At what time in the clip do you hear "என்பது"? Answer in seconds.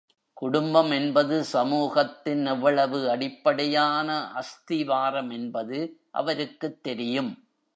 0.91-1.43, 5.29-5.79